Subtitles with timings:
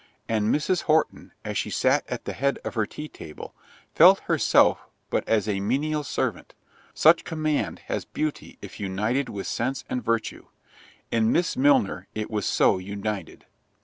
[0.27, 0.85] —and Mrs.
[0.89, 3.53] Horton, as she sat at the head of her tea table,
[3.93, 4.81] felt herself
[5.11, 6.55] but as a menial servant:
[6.95, 10.47] such command has beauty if united with sense and virtue.
[11.11, 13.45] In Miss Milner it was so united.